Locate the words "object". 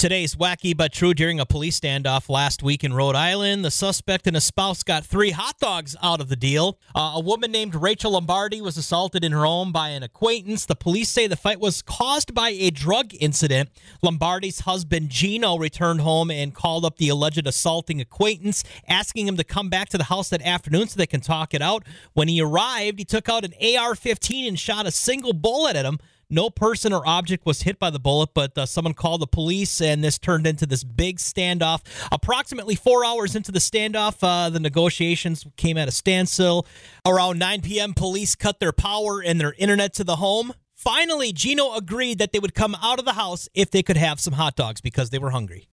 27.06-27.44